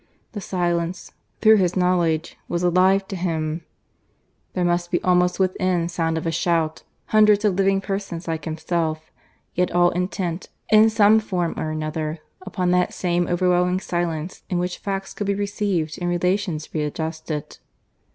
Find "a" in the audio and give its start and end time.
6.25-6.31